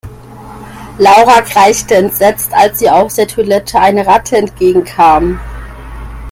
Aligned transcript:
Laura 0.97 1.41
kreischte 1.43 1.93
entsetzt, 1.93 2.51
als 2.55 2.81
ihr 2.81 2.91
aus 2.95 3.13
der 3.13 3.27
Toilette 3.27 3.79
eine 3.79 4.07
Ratte 4.07 4.35
entgegenkam. 4.37 5.39